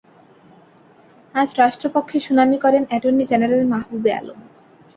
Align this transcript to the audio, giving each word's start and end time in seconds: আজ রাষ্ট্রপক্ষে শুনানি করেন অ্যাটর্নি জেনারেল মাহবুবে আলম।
আজ 1.35 1.49
রাষ্ট্রপক্ষে 1.57 2.17
শুনানি 2.19 2.57
করেন 2.59 2.83
অ্যাটর্নি 2.89 3.23
জেনারেল 3.31 3.63
মাহবুবে 3.65 4.11
আলম। 4.13 4.39